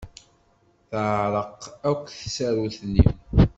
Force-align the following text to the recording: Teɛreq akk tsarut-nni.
Teɛreq 0.89 1.59
akk 1.89 2.03
tsarut-nni. 2.19 3.05